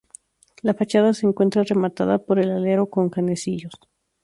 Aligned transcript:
La 0.63 0.73
fachada 0.73 1.13
se 1.13 1.27
encuentra 1.27 1.61
rematada 1.61 2.17
por 2.17 2.39
el 2.39 2.49
alero 2.49 2.89
con 2.89 3.11
canecillos. 3.11 3.73